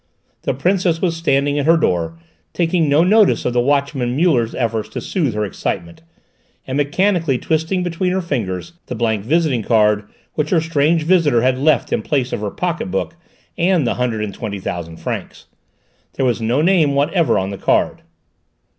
[0.41, 2.17] The Princess was standing at her door,
[2.53, 6.01] taking no notice of the watchman Muller's efforts to soothe her excitement,
[6.65, 11.59] and mechanically twisting between her fingers the blank visiting card which her strange visitor had
[11.59, 13.15] left in place of her pocket book
[13.59, 15.45] and the hundred and twenty thousand francs.
[16.15, 18.01] There was no name whatever on the card.